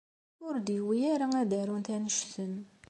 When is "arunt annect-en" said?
1.61-2.55